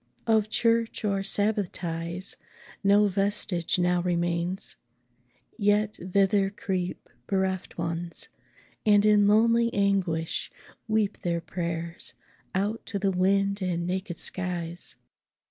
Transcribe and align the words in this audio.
Of 0.25 0.49
church, 0.49 1.05
or 1.05 1.21
sabbath 1.21 1.71
ties, 1.71 2.35
5 2.77 2.77
No 2.83 3.05
vestige 3.07 3.77
now 3.77 4.01
remains; 4.01 4.77
yet 5.59 5.99
thither 6.03 6.49
creep 6.49 7.07
Bereft 7.27 7.77
Ones, 7.77 8.29
and 8.83 9.05
in 9.05 9.27
lowly 9.27 9.71
anguish 9.75 10.49
weep 10.87 11.19
Their 11.21 11.39
prayers 11.39 12.15
out 12.55 12.83
to 12.87 12.97
the 12.97 13.11
wind 13.11 13.61
and 13.61 13.85
naked 13.85 14.17
skies. 14.17 14.95